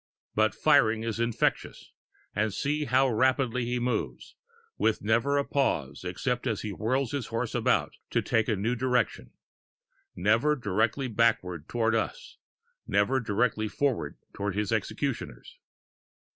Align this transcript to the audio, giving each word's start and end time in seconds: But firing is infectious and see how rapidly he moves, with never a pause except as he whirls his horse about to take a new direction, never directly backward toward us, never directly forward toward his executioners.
But 0.33 0.55
firing 0.55 1.03
is 1.03 1.19
infectious 1.19 1.91
and 2.35 2.51
see 2.51 2.85
how 2.85 3.07
rapidly 3.07 3.65
he 3.65 3.77
moves, 3.77 4.33
with 4.75 5.03
never 5.03 5.37
a 5.37 5.45
pause 5.45 6.03
except 6.03 6.47
as 6.47 6.61
he 6.61 6.71
whirls 6.71 7.11
his 7.11 7.27
horse 7.27 7.53
about 7.53 7.97
to 8.09 8.23
take 8.23 8.47
a 8.47 8.55
new 8.55 8.73
direction, 8.73 9.29
never 10.15 10.55
directly 10.55 11.07
backward 11.07 11.67
toward 11.69 11.93
us, 11.93 12.39
never 12.87 13.19
directly 13.19 13.67
forward 13.67 14.17
toward 14.33 14.55
his 14.55 14.71
executioners. 14.71 15.59